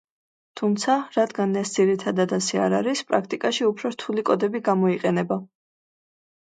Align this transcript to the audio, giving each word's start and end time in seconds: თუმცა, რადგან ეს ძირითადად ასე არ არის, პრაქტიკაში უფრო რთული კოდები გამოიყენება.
თუმცა, 0.61 0.95
რადგან 1.17 1.53
ეს 1.61 1.73
ძირითადად 1.75 2.33
ასე 2.39 2.61
არ 2.69 2.77
არის, 2.79 3.05
პრაქტიკაში 3.13 3.69
უფრო 3.71 3.95
რთული 3.99 4.27
კოდები 4.33 4.65
გამოიყენება. 4.73 5.43